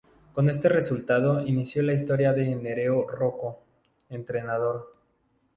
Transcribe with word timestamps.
Con 0.33 0.49
este 0.49 0.67
resultado 0.67 1.45
inició 1.45 1.83
la 1.83 1.93
historia 1.93 2.33
de 2.33 2.55
Nereo 2.55 3.05
Rocco, 3.07 3.61
entrenador. 4.09 4.91